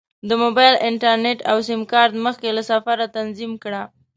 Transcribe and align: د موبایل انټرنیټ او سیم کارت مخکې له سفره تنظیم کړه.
د 0.27 0.29
موبایل 0.43 0.75
انټرنیټ 0.89 1.39
او 1.51 1.57
سیم 1.67 1.81
کارت 1.91 2.13
مخکې 2.25 2.47
له 2.57 2.63
سفره 2.71 3.05
تنظیم 3.17 3.51
کړه. 3.63 3.83